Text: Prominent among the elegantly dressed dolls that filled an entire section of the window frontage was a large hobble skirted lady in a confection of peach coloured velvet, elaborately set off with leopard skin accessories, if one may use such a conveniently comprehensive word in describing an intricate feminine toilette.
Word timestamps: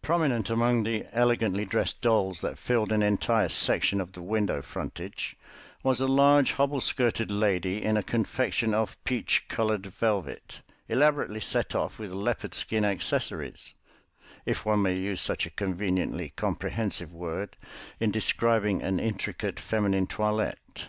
Prominent 0.00 0.48
among 0.48 0.84
the 0.84 1.04
elegantly 1.12 1.66
dressed 1.66 2.00
dolls 2.00 2.40
that 2.40 2.56
filled 2.56 2.90
an 2.90 3.02
entire 3.02 3.50
section 3.50 4.00
of 4.00 4.12
the 4.12 4.22
window 4.22 4.62
frontage 4.62 5.36
was 5.82 6.00
a 6.00 6.06
large 6.06 6.52
hobble 6.52 6.80
skirted 6.80 7.30
lady 7.30 7.84
in 7.84 7.94
a 7.98 8.02
confection 8.02 8.72
of 8.72 8.96
peach 9.04 9.46
coloured 9.46 9.84
velvet, 9.88 10.62
elaborately 10.88 11.38
set 11.38 11.74
off 11.74 11.98
with 11.98 12.12
leopard 12.12 12.54
skin 12.54 12.82
accessories, 12.82 13.74
if 14.46 14.64
one 14.64 14.80
may 14.80 14.96
use 14.96 15.20
such 15.20 15.44
a 15.44 15.50
conveniently 15.50 16.30
comprehensive 16.34 17.12
word 17.12 17.54
in 18.00 18.10
describing 18.10 18.80
an 18.82 18.98
intricate 18.98 19.60
feminine 19.60 20.06
toilette. 20.06 20.86